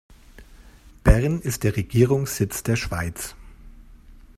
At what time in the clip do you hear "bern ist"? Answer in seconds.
1.03-1.63